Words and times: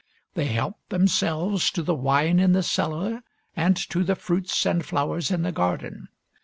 They 0.33 0.45
helped 0.47 0.89
themselves 0.89 1.69
to 1.69 1.83
the 1.83 1.93
wine 1.93 2.39
in 2.39 2.53
the 2.53 2.63
cellar 2.63 3.21
and 3.55 3.77
to 3.91 4.03
the 4.03 4.15
fruits 4.15 4.65
and 4.65 4.83
flowers 4.83 5.29
in 5.29 5.43
the 5.43 5.51
garden. 5.51 6.07